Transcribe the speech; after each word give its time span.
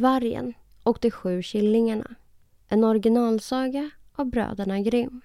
Vargen 0.00 0.54
och 0.82 0.98
de 1.00 1.10
sju 1.10 1.42
killingarna. 1.42 2.14
En 2.68 2.84
originalsaga 2.84 3.90
av 4.12 4.26
bröderna 4.26 4.80
Grimm. 4.80 5.20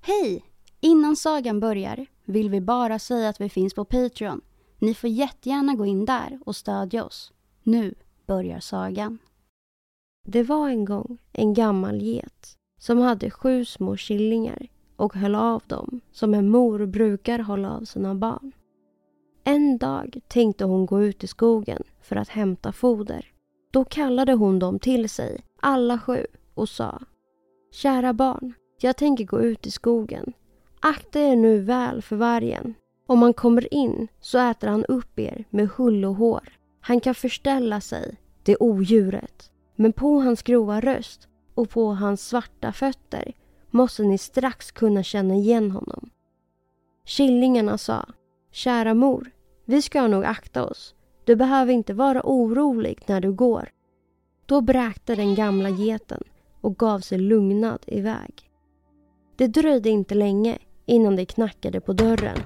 Hej! 0.00 0.44
Innan 0.80 1.16
sagan 1.16 1.60
börjar 1.60 2.06
vill 2.24 2.50
vi 2.50 2.60
bara 2.60 2.98
säga 2.98 3.28
att 3.28 3.40
vi 3.40 3.48
finns 3.48 3.74
på 3.74 3.84
Patreon. 3.84 4.40
Ni 4.78 4.94
får 4.94 5.10
jättegärna 5.10 5.74
gå 5.74 5.86
in 5.86 6.04
där 6.04 6.38
och 6.46 6.56
stödja 6.56 7.04
oss. 7.04 7.32
Nu 7.62 7.94
börjar 8.26 8.60
sagan. 8.60 9.18
Det 10.26 10.42
var 10.42 10.68
en 10.68 10.84
gång 10.84 11.18
en 11.32 11.54
gammal 11.54 12.02
get 12.02 12.56
som 12.78 12.98
hade 12.98 13.30
sju 13.30 13.64
små 13.64 13.96
killingar 13.96 14.66
och 14.96 15.14
höll 15.14 15.34
av 15.34 15.62
dem 15.66 16.00
som 16.12 16.34
en 16.34 16.48
mor 16.48 16.86
brukar 16.86 17.38
hålla 17.38 17.70
av 17.70 17.84
sina 17.84 18.14
barn. 18.14 18.52
En 19.44 19.78
dag 19.78 20.20
tänkte 20.28 20.64
hon 20.64 20.86
gå 20.86 21.02
ut 21.02 21.24
i 21.24 21.26
skogen 21.26 21.82
för 22.02 22.16
att 22.16 22.28
hämta 22.28 22.72
foder. 22.72 23.26
Då 23.70 23.84
kallade 23.84 24.32
hon 24.32 24.58
dem 24.58 24.78
till 24.78 25.08
sig, 25.08 25.44
alla 25.60 25.98
sju, 25.98 26.26
och 26.54 26.68
sa 26.68 27.02
Kära 27.72 28.12
barn, 28.12 28.54
jag 28.80 28.96
tänker 28.96 29.24
gå 29.24 29.40
ut 29.40 29.66
i 29.66 29.70
skogen. 29.70 30.32
Akta 30.80 31.20
er 31.20 31.36
nu 31.36 31.58
väl 31.58 32.02
för 32.02 32.16
vargen. 32.16 32.74
Om 33.06 33.22
han 33.22 33.34
kommer 33.34 33.74
in 33.74 34.08
så 34.20 34.38
äter 34.38 34.68
han 34.68 34.84
upp 34.84 35.18
er 35.18 35.44
med 35.50 35.68
hull 35.68 36.04
och 36.04 36.14
hår. 36.14 36.52
Han 36.80 37.00
kan 37.00 37.14
förställa 37.14 37.80
sig, 37.80 38.16
det 38.42 38.56
odjuret. 38.60 39.50
Men 39.80 39.92
på 39.92 40.20
hans 40.20 40.42
grova 40.42 40.80
röst 40.80 41.28
och 41.54 41.70
på 41.70 41.92
hans 41.94 42.28
svarta 42.28 42.72
fötter 42.72 43.32
måste 43.70 44.02
ni 44.02 44.18
strax 44.18 44.72
kunna 44.72 45.02
känna 45.02 45.34
igen 45.34 45.70
honom. 45.70 46.10
Killingarna 47.04 47.78
sa, 47.78 48.08
kära 48.50 48.94
mor, 48.94 49.30
vi 49.64 49.82
ska 49.82 50.06
nog 50.06 50.24
akta 50.24 50.64
oss. 50.64 50.94
Du 51.24 51.36
behöver 51.36 51.72
inte 51.72 51.94
vara 51.94 52.22
orolig 52.24 53.02
när 53.06 53.20
du 53.20 53.32
går. 53.32 53.68
Då 54.46 54.60
bräkte 54.60 55.14
den 55.14 55.34
gamla 55.34 55.68
geten 55.70 56.22
och 56.60 56.76
gav 56.76 56.98
sig 56.98 57.18
lugnad 57.18 57.84
iväg. 57.86 58.50
Det 59.36 59.46
dröjde 59.46 59.90
inte 59.90 60.14
länge 60.14 60.58
innan 60.86 61.16
det 61.16 61.24
knackade 61.24 61.80
på 61.80 61.92
dörren 61.92 62.38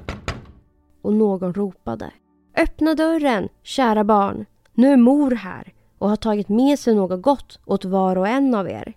och 1.02 1.12
någon 1.12 1.54
ropade. 1.54 2.10
Öppna 2.56 2.94
dörren, 2.94 3.48
kära 3.62 4.04
barn. 4.04 4.46
Nu 4.74 4.92
är 4.92 4.96
mor 4.96 5.30
här 5.30 5.73
och 5.98 6.08
har 6.08 6.16
tagit 6.16 6.48
med 6.48 6.78
sig 6.78 6.94
något 6.94 7.22
gott 7.22 7.58
åt 7.64 7.84
var 7.84 8.16
och 8.16 8.28
en 8.28 8.54
av 8.54 8.68
er. 8.68 8.94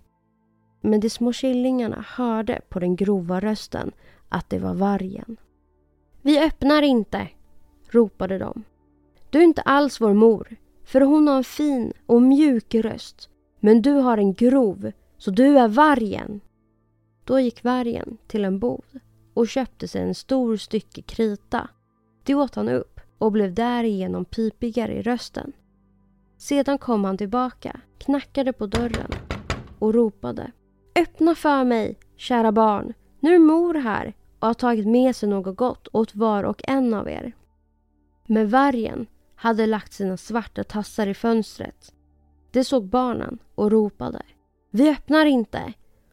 Men 0.80 1.00
de 1.00 1.10
små 1.10 1.32
killingarna 1.32 2.04
hörde 2.08 2.60
på 2.68 2.78
den 2.78 2.96
grova 2.96 3.40
rösten 3.40 3.92
att 4.28 4.50
det 4.50 4.58
var 4.58 4.74
vargen. 4.74 5.36
Vi 6.22 6.44
öppnar 6.44 6.82
inte, 6.82 7.28
ropade 7.90 8.38
de. 8.38 8.64
Du 9.30 9.38
är 9.38 9.44
inte 9.44 9.62
alls 9.62 10.00
vår 10.00 10.14
mor, 10.14 10.56
för 10.84 11.00
hon 11.00 11.28
har 11.28 11.36
en 11.36 11.44
fin 11.44 11.92
och 12.06 12.22
mjuk 12.22 12.74
röst. 12.74 13.28
Men 13.60 13.82
du 13.82 13.92
har 13.92 14.18
en 14.18 14.34
grov, 14.34 14.92
så 15.18 15.30
du 15.30 15.58
är 15.58 15.68
vargen. 15.68 16.40
Då 17.24 17.40
gick 17.40 17.64
vargen 17.64 18.18
till 18.26 18.44
en 18.44 18.58
bod 18.58 19.00
och 19.34 19.48
köpte 19.48 19.88
sig 19.88 20.02
en 20.02 20.14
stor 20.14 20.56
stycke 20.56 21.02
krita. 21.02 21.68
Det 22.22 22.34
åt 22.34 22.54
han 22.54 22.68
upp 22.68 23.00
och 23.18 23.32
blev 23.32 23.54
därigenom 23.54 24.24
pipigare 24.24 24.94
i 24.94 25.02
rösten. 25.02 25.52
Sedan 26.38 26.78
kom 26.78 27.04
han 27.04 27.18
tillbaka, 27.18 27.80
knackade 27.98 28.52
på 28.52 28.66
dörren 28.66 29.10
och 29.78 29.94
ropade. 29.94 30.50
Öppna 30.96 31.34
för 31.34 31.64
mig, 31.64 31.98
kära 32.16 32.52
barn. 32.52 32.92
Nu 33.20 33.34
är 33.34 33.38
mor 33.38 33.74
här 33.74 34.14
och 34.38 34.46
har 34.46 34.54
tagit 34.54 34.86
med 34.86 35.16
sig 35.16 35.28
något 35.28 35.56
gott 35.56 35.88
åt 35.92 36.14
var 36.14 36.44
och 36.44 36.62
en 36.64 36.94
av 36.94 37.08
er. 37.08 37.32
Men 38.26 38.48
vargen 38.48 39.06
hade 39.34 39.66
lagt 39.66 39.92
sina 39.92 40.16
svarta 40.16 40.64
tassar 40.64 41.06
i 41.06 41.14
fönstret. 41.14 41.92
Det 42.50 42.64
såg 42.64 42.88
barnen 42.88 43.38
och 43.54 43.70
ropade. 43.70 44.22
Vi 44.70 44.90
öppnar 44.90 45.26
inte. 45.26 45.72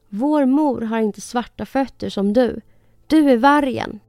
Vår 0.10 0.46
mor 0.46 0.82
har 0.82 1.00
inte 1.00 1.22
svarta 1.22 1.66
fötter 1.66 2.10
som 2.10 2.34
du. 2.34 2.62
Du 3.08 3.30
är 3.30 3.38
vargen. 3.38 4.00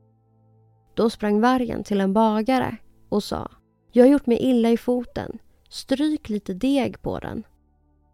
Då 0.94 1.10
sprang 1.10 1.41
vargen 1.41 1.84
till 1.84 2.00
en 2.00 2.12
bagare 2.12 2.76
och 3.09 3.22
sa. 3.22 3.50
Jag 3.93 4.05
har 4.05 4.10
gjort 4.10 4.26
mig 4.26 4.38
illa 4.38 4.71
i 4.71 4.76
foten. 4.76 5.38
Stryk 5.76 6.28
lite 6.28 6.54
deg 6.54 7.03
på 7.03 7.19
den. 7.19 7.42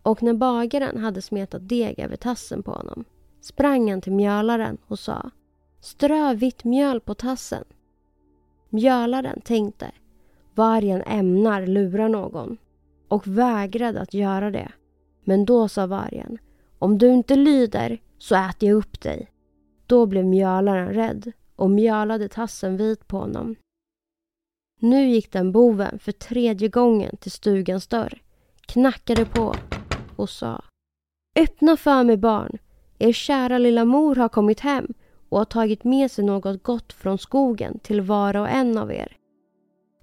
Och 0.02 0.22
när 0.22 0.34
bagaren 0.34 0.96
hade 0.98 1.22
smetat 1.22 1.68
deg 1.68 1.98
över 1.98 2.16
tassen 2.16 2.62
på 2.62 2.70
honom 2.70 3.04
sprang 3.40 3.90
han 3.90 4.00
till 4.00 4.12
mjölaren 4.12 4.78
och 4.86 4.98
sa 4.98 5.30
Strö 5.80 6.34
vitt 6.34 6.64
mjöl 6.64 7.00
på 7.00 7.14
tassen. 7.14 7.64
Mjölaren 8.70 9.40
tänkte 9.40 9.90
Vargen 10.54 11.02
ämnar 11.02 11.66
lura 11.66 12.08
någon 12.08 12.56
och 13.08 13.26
vägrade 13.26 14.00
att 14.00 14.14
göra 14.14 14.50
det. 14.50 14.72
Men 15.24 15.44
då 15.44 15.68
sa 15.68 15.86
vargen 15.86 16.38
Om 16.78 16.98
du 16.98 17.08
inte 17.08 17.36
lyder 17.36 18.00
så 18.18 18.34
äter 18.34 18.68
jag 18.68 18.76
upp 18.76 19.00
dig. 19.00 19.30
Då 19.86 20.06
blev 20.06 20.24
mjölaren 20.24 20.88
rädd 20.88 21.32
och 21.56 21.70
mjölade 21.70 22.28
tassen 22.28 22.76
vit 22.76 23.08
på 23.08 23.18
honom. 23.18 23.56
Nu 24.84 25.08
gick 25.08 25.32
den 25.32 25.52
boven 25.52 25.98
för 25.98 26.12
tredje 26.12 26.68
gången 26.68 27.16
till 27.16 27.30
stugans 27.30 27.86
dörr, 27.86 28.22
knackade 28.60 29.24
på 29.24 29.54
och 30.16 30.30
sa 30.30 30.64
Öppna 31.36 31.76
för 31.76 32.04
mig 32.04 32.16
barn, 32.16 32.58
er 32.98 33.12
kära 33.12 33.58
lilla 33.58 33.84
mor 33.84 34.16
har 34.16 34.28
kommit 34.28 34.60
hem 34.60 34.94
och 35.28 35.38
har 35.38 35.44
tagit 35.44 35.84
med 35.84 36.10
sig 36.10 36.24
något 36.24 36.62
gott 36.62 36.92
från 36.92 37.18
skogen 37.18 37.78
till 37.78 38.00
var 38.00 38.36
och 38.36 38.48
en 38.48 38.78
av 38.78 38.92
er. 38.92 39.16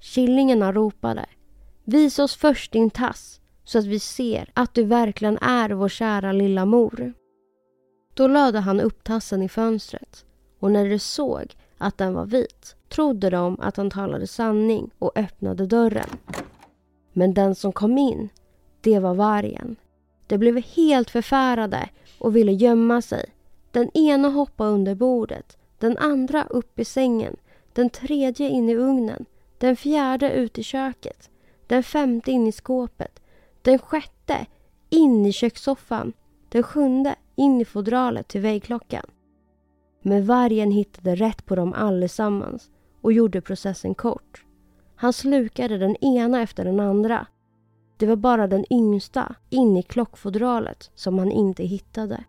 Killingarna 0.01 0.73
ropade 0.73 1.25
Visa 1.83 2.23
oss 2.23 2.35
först 2.35 2.71
din 2.71 2.89
tass 2.89 3.41
så 3.63 3.79
att 3.79 3.85
vi 3.85 3.99
ser 3.99 4.51
att 4.53 4.73
du 4.73 4.83
verkligen 4.83 5.37
är 5.37 5.69
vår 5.69 5.89
kära 5.89 6.31
lilla 6.31 6.65
mor. 6.65 7.13
Då 8.13 8.27
lade 8.27 8.59
han 8.59 8.79
upp 8.79 9.03
tassen 9.03 9.41
i 9.41 9.49
fönstret 9.49 10.25
och 10.59 10.71
när 10.71 10.89
de 10.89 10.99
såg 10.99 11.55
att 11.77 11.97
den 11.97 12.13
var 12.13 12.25
vit 12.25 12.75
trodde 12.89 13.29
de 13.29 13.59
att 13.59 13.77
han 13.77 13.89
talade 13.89 14.27
sanning 14.27 14.91
och 14.99 15.11
öppnade 15.15 15.65
dörren. 15.65 16.09
Men 17.13 17.33
den 17.33 17.55
som 17.55 17.71
kom 17.71 17.97
in, 17.97 18.29
det 18.81 18.99
var 18.99 19.13
vargen. 19.13 19.75
De 20.27 20.37
blev 20.37 20.61
helt 20.61 21.09
förfärade 21.09 21.89
och 22.19 22.35
ville 22.35 22.51
gömma 22.51 23.01
sig. 23.01 23.25
Den 23.71 23.97
ena 23.97 24.29
hoppade 24.29 24.69
under 24.69 24.95
bordet, 24.95 25.57
den 25.77 25.97
andra 25.97 26.43
upp 26.43 26.79
i 26.79 26.85
sängen, 26.85 27.35
den 27.73 27.89
tredje 27.89 28.49
in 28.49 28.69
i 28.69 28.75
ugnen, 28.75 29.25
den 29.57 29.75
fjärde 29.75 30.31
ut 30.31 30.57
i 30.57 30.63
köket, 30.63 31.29
den 31.67 31.83
femte 31.83 32.31
in 32.31 32.47
i 32.47 32.51
skåpet, 32.51 33.21
den 33.61 33.79
sjätte 33.79 34.45
in 34.89 35.25
i 35.25 35.31
kökssoffan, 35.31 36.13
den 36.49 36.63
sjunde 36.63 37.15
in 37.35 37.61
i 37.61 37.65
fodralet 37.65 38.27
till 38.27 38.41
väggklockan. 38.41 39.05
Men 40.01 40.25
vargen 40.25 40.71
hittade 40.71 41.15
rätt 41.15 41.45
på 41.45 41.55
dem 41.55 41.73
allesammans 41.73 42.69
och 43.01 43.13
gjorde 43.13 43.41
processen 43.41 43.95
kort. 43.95 44.45
Han 44.95 45.13
slukade 45.13 45.77
den 45.77 45.95
ena 45.95 46.41
efter 46.41 46.65
den 46.65 46.79
andra. 46.79 47.27
Det 47.97 48.05
var 48.05 48.15
bara 48.15 48.47
den 48.47 48.65
yngsta 48.73 49.35
in 49.49 49.77
i 49.77 49.83
klockfodralet 49.83 50.91
som 50.95 51.19
han 51.19 51.31
inte 51.31 51.63
hittade. 51.63 52.23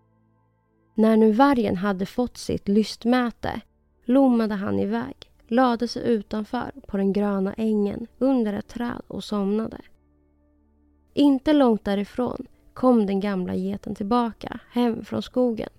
När 0.95 1.17
nu 1.17 1.33
vargen 1.33 1.77
hade 1.77 2.07
fått 2.07 2.37
sitt 2.37 2.69
lystmäte 2.69 3.61
lommade 4.05 4.55
han 4.55 4.79
iväg, 4.79 5.17
lade 5.49 5.89
sig 5.89 6.03
utanför 6.03 6.73
på 6.87 6.97
den 6.97 7.13
gröna 7.13 7.55
ängen 7.55 8.07
under 8.19 8.53
ett 8.53 8.69
träd 8.69 9.03
och 9.07 9.25
somnade. 9.25 9.79
Inte 11.15 11.53
långt 11.53 11.85
därifrån 11.85 12.47
kom 12.75 13.07
den 13.07 13.21
gamla 13.21 13.55
geten 13.55 13.95
tillbaka 13.95 14.61
hem 14.71 15.05
från 15.05 15.23
skogen. 15.23 15.71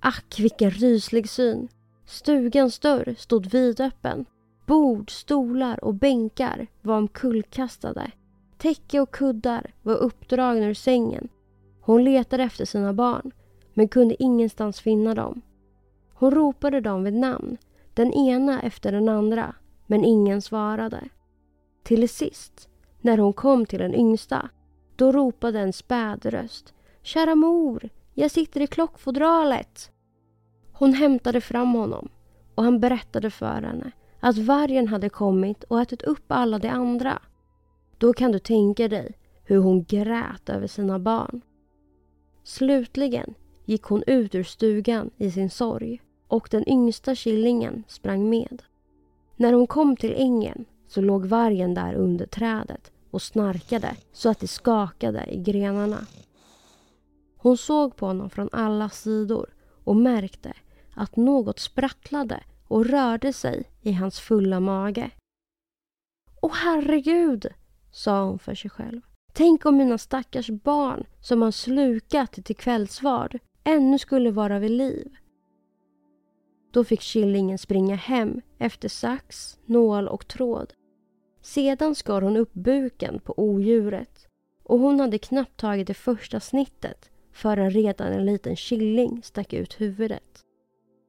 Ack, 0.00 0.34
vilken 0.38 0.70
ryslig 0.70 1.28
syn! 1.28 1.68
Stugans 2.12 2.78
dörr 2.78 3.14
stod 3.18 3.46
vidöppen. 3.46 4.24
Bord, 4.66 5.10
stolar 5.10 5.84
och 5.84 5.94
bänkar 5.94 6.66
var 6.82 6.96
omkullkastade. 6.96 8.10
Täcke 8.58 9.00
och 9.00 9.10
kuddar 9.10 9.74
var 9.82 9.94
uppdragna 9.94 10.66
ur 10.66 10.74
sängen. 10.74 11.28
Hon 11.80 12.04
letade 12.04 12.42
efter 12.42 12.64
sina 12.64 12.92
barn, 12.92 13.32
men 13.74 13.88
kunde 13.88 14.22
ingenstans 14.22 14.80
finna 14.80 15.14
dem. 15.14 15.42
Hon 16.14 16.30
ropade 16.30 16.80
dem 16.80 17.04
vid 17.04 17.14
namn, 17.14 17.56
den 17.94 18.12
ena 18.12 18.62
efter 18.62 18.92
den 18.92 19.08
andra, 19.08 19.54
men 19.86 20.04
ingen 20.04 20.42
svarade. 20.42 21.08
Till 21.82 22.08
sist, 22.08 22.68
när 23.00 23.18
hon 23.18 23.32
kom 23.32 23.66
till 23.66 23.78
den 23.78 23.94
yngsta, 23.94 24.48
då 24.96 25.12
ropade 25.12 25.60
en 25.60 25.72
späd 25.72 26.26
röst. 26.26 26.74
Kära 27.02 27.34
mor, 27.34 27.88
jag 28.14 28.30
sitter 28.30 28.60
i 28.60 28.66
klockfodralet. 28.66 29.92
Hon 30.82 30.92
hämtade 30.92 31.40
fram 31.40 31.74
honom 31.74 32.08
och 32.54 32.64
han 32.64 32.80
berättade 32.80 33.30
för 33.30 33.62
henne 33.62 33.92
att 34.20 34.38
vargen 34.38 34.88
hade 34.88 35.08
kommit 35.08 35.64
och 35.64 35.80
ätit 35.80 36.02
upp 36.02 36.24
alla 36.28 36.58
de 36.58 36.68
andra. 36.68 37.22
Då 37.98 38.12
kan 38.12 38.32
du 38.32 38.38
tänka 38.38 38.88
dig 38.88 39.18
hur 39.44 39.58
hon 39.58 39.84
grät 39.84 40.48
över 40.48 40.66
sina 40.66 40.98
barn. 40.98 41.40
Slutligen 42.44 43.34
gick 43.64 43.82
hon 43.82 44.02
ut 44.06 44.34
ur 44.34 44.42
stugan 44.42 45.10
i 45.16 45.30
sin 45.30 45.50
sorg 45.50 46.02
och 46.28 46.48
den 46.50 46.68
yngsta 46.68 47.14
killingen 47.14 47.84
sprang 47.88 48.28
med. 48.28 48.62
När 49.36 49.52
hon 49.52 49.66
kom 49.66 49.96
till 49.96 50.14
ängen 50.16 50.64
så 50.88 51.00
låg 51.00 51.26
vargen 51.26 51.74
där 51.74 51.94
under 51.94 52.26
trädet 52.26 52.92
och 53.10 53.22
snarkade 53.22 53.96
så 54.12 54.30
att 54.30 54.40
det 54.40 54.48
skakade 54.48 55.24
i 55.30 55.38
grenarna. 55.38 56.06
Hon 57.36 57.56
såg 57.56 57.96
på 57.96 58.06
honom 58.06 58.30
från 58.30 58.48
alla 58.52 58.88
sidor 58.88 59.46
och 59.84 59.96
märkte 59.96 60.52
att 60.94 61.16
något 61.16 61.58
sprattlade 61.58 62.44
och 62.68 62.86
rörde 62.86 63.32
sig 63.32 63.64
i 63.80 63.92
hans 63.92 64.20
fulla 64.20 64.60
mage. 64.60 65.10
Åh 66.40 66.54
herregud, 66.54 67.46
sa 67.90 68.24
hon 68.24 68.38
för 68.38 68.54
sig 68.54 68.70
själv. 68.70 69.00
Tänk 69.32 69.66
om 69.66 69.76
mina 69.76 69.98
stackars 69.98 70.50
barn 70.50 71.06
som 71.20 71.42
han 71.42 71.52
slukat 71.52 72.32
till 72.32 72.56
kvällsvard 72.56 73.38
ännu 73.64 73.98
skulle 73.98 74.30
vara 74.30 74.58
vid 74.58 74.70
liv. 74.70 75.16
Då 76.72 76.84
fick 76.84 77.00
killingen 77.00 77.58
springa 77.58 77.96
hem 77.96 78.40
efter 78.58 78.88
sax, 78.88 79.58
nål 79.66 80.08
och 80.08 80.28
tråd. 80.28 80.72
Sedan 81.40 81.94
skar 81.94 82.22
hon 82.22 82.36
upp 82.36 82.52
buken 82.52 83.20
på 83.20 83.34
odjuret 83.36 84.26
och 84.62 84.78
hon 84.78 85.00
hade 85.00 85.18
knappt 85.18 85.56
tagit 85.56 85.86
det 85.86 85.94
första 85.94 86.40
snittet 86.40 87.10
förrän 87.32 87.70
redan 87.70 88.12
en 88.12 88.26
liten 88.26 88.56
killing 88.56 89.22
stack 89.22 89.52
ut 89.52 89.80
huvudet. 89.80 90.42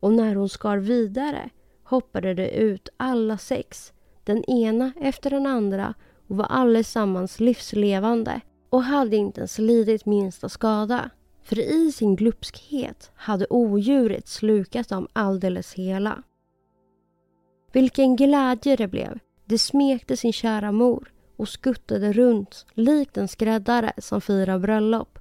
Och 0.03 0.13
när 0.13 0.35
hon 0.35 0.49
skar 0.49 0.77
vidare 0.77 1.49
hoppade 1.83 2.33
det 2.33 2.49
ut 2.49 2.89
alla 2.97 3.37
sex, 3.37 3.93
den 4.23 4.43
ena 4.49 4.91
efter 4.99 5.29
den 5.29 5.45
andra 5.45 5.93
och 6.27 6.37
var 6.37 6.45
allesammans 6.45 7.39
livslevande 7.39 8.41
och 8.69 8.83
hade 8.83 9.15
inte 9.15 9.39
ens 9.39 9.57
lidit 9.59 10.05
minsta 10.05 10.49
skada. 10.49 11.09
För 11.43 11.59
i 11.59 11.91
sin 11.91 12.15
glupskhet 12.15 13.11
hade 13.15 13.47
odjuret 13.49 14.27
slukat 14.27 14.89
dem 14.89 15.07
alldeles 15.13 15.73
hela. 15.73 16.23
Vilken 17.71 18.15
glädje 18.15 18.75
det 18.75 18.87
blev. 18.87 19.19
Det 19.45 19.57
smekte 19.57 20.17
sin 20.17 20.33
kära 20.33 20.71
mor 20.71 21.13
och 21.37 21.49
skuttade 21.49 22.13
runt 22.13 22.65
likt 22.73 23.17
en 23.17 23.27
skräddare 23.27 23.93
som 23.97 24.21
firar 24.21 24.59
bröllop. 24.59 25.19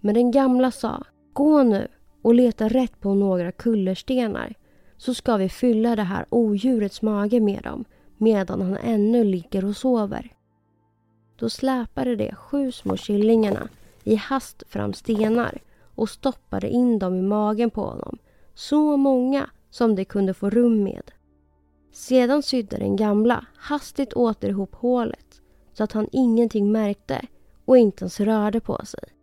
Men 0.00 0.14
den 0.14 0.30
gamla 0.30 0.70
sa, 0.70 1.04
gå 1.32 1.62
nu 1.62 1.88
och 2.26 2.34
letar 2.34 2.68
rätt 2.68 3.00
på 3.00 3.14
några 3.14 3.52
kullerstenar 3.52 4.54
så 4.96 5.14
ska 5.14 5.36
vi 5.36 5.48
fylla 5.48 5.96
det 5.96 6.02
här 6.02 6.26
odjurets 6.30 7.02
mage 7.02 7.40
med 7.40 7.62
dem 7.62 7.84
medan 8.16 8.62
han 8.62 8.76
ännu 8.76 9.24
ligger 9.24 9.64
och 9.64 9.76
sover. 9.76 10.32
Då 11.38 11.50
släpade 11.50 12.16
de 12.16 12.34
sju 12.34 12.72
små 12.72 12.96
killingarna 12.96 13.68
i 14.04 14.14
hast 14.14 14.62
fram 14.68 14.92
stenar 14.92 15.58
och 15.94 16.10
stoppade 16.10 16.68
in 16.68 16.98
dem 16.98 17.14
i 17.14 17.22
magen 17.22 17.70
på 17.70 17.80
honom. 17.80 18.18
Så 18.54 18.96
många 18.96 19.50
som 19.70 19.94
de 19.94 20.04
kunde 20.04 20.34
få 20.34 20.50
rum 20.50 20.82
med. 20.82 21.10
Sedan 21.92 22.42
sydde 22.42 22.76
den 22.76 22.96
gamla 22.96 23.46
hastigt 23.56 24.12
åter 24.12 24.48
ihop 24.48 24.74
hålet 24.74 25.40
så 25.72 25.84
att 25.84 25.92
han 25.92 26.08
ingenting 26.12 26.72
märkte 26.72 27.26
och 27.64 27.78
inte 27.78 28.02
ens 28.04 28.20
rörde 28.20 28.60
på 28.60 28.80
sig. 28.84 29.15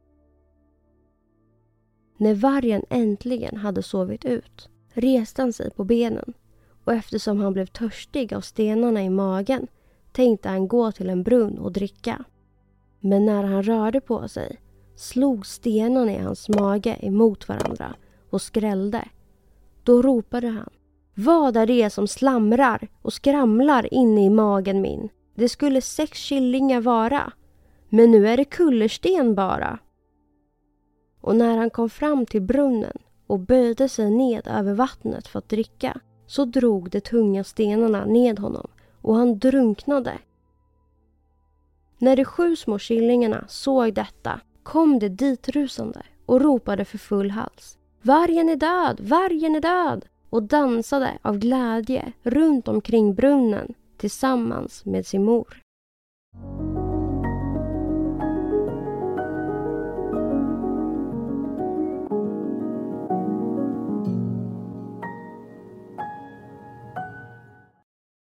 När 2.23 2.35
vargen 2.35 2.85
äntligen 2.89 3.57
hade 3.57 3.83
sovit 3.83 4.25
ut 4.25 4.69
reste 4.93 5.41
han 5.41 5.53
sig 5.53 5.71
på 5.71 5.83
benen 5.83 6.33
och 6.83 6.93
eftersom 6.93 7.39
han 7.39 7.53
blev 7.53 7.65
törstig 7.65 8.33
av 8.33 8.41
stenarna 8.41 9.03
i 9.03 9.09
magen 9.09 9.67
tänkte 10.11 10.49
han 10.49 10.67
gå 10.67 10.91
till 10.91 11.09
en 11.09 11.23
brunn 11.23 11.57
och 11.57 11.71
dricka. 11.71 12.23
Men 12.99 13.25
när 13.25 13.43
han 13.43 13.63
rörde 13.63 14.01
på 14.01 14.27
sig 14.27 14.57
slog 14.95 15.45
stenarna 15.45 16.11
i 16.11 16.17
hans 16.17 16.49
mage 16.49 16.97
emot 17.01 17.49
varandra 17.49 17.95
och 18.29 18.41
skrällde. 18.41 19.07
Då 19.83 20.01
ropade 20.01 20.47
han. 20.47 20.69
Vad 21.13 21.57
är 21.57 21.67
det 21.67 21.89
som 21.89 22.07
slamrar 22.07 22.87
och 23.01 23.13
skramlar 23.13 23.93
inne 23.93 24.25
i 24.25 24.29
magen 24.29 24.81
min? 24.81 25.09
Det 25.35 25.49
skulle 25.49 25.81
sex 25.81 26.29
killingar 26.29 26.81
vara. 26.81 27.31
Men 27.89 28.11
nu 28.11 28.27
är 28.27 28.37
det 28.37 28.45
kullersten 28.45 29.35
bara. 29.35 29.79
Och 31.23 31.35
när 31.35 31.57
han 31.57 31.69
kom 31.69 31.89
fram 31.89 32.25
till 32.25 32.41
brunnen 32.41 32.97
och 33.27 33.39
böjde 33.39 33.89
sig 33.89 34.11
ned 34.11 34.47
över 34.47 34.73
vattnet 34.73 35.27
för 35.27 35.39
att 35.39 35.49
dricka 35.49 35.99
så 36.27 36.45
drog 36.45 36.89
de 36.89 37.01
tunga 37.01 37.43
stenarna 37.43 38.05
ned 38.05 38.39
honom 38.39 38.67
och 39.01 39.15
han 39.15 39.39
drunknade. 39.39 40.17
När 41.97 42.15
de 42.15 42.25
sju 42.25 42.55
små 42.55 42.79
killingarna 42.79 43.45
såg 43.47 43.93
detta 43.93 44.39
kom 44.63 44.99
de 44.99 45.09
ditrusande 45.09 46.01
och 46.25 46.41
ropade 46.41 46.85
för 46.85 46.97
full 46.97 47.31
hals. 47.31 47.77
Vargen 48.01 48.49
är 48.49 48.55
död! 48.55 48.99
Vargen 48.99 49.55
är 49.55 49.61
död! 49.61 50.05
och 50.29 50.43
dansade 50.43 51.17
av 51.21 51.37
glädje 51.37 52.13
runt 52.23 52.67
omkring 52.67 53.15
brunnen 53.15 53.73
tillsammans 53.97 54.85
med 54.85 55.05
sin 55.05 55.23
mor. 55.23 55.62